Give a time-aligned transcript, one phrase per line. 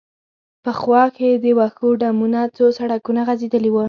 [0.63, 3.75] په خوا کې د وښو ډمونه، څو سړکونه غځېدلي و.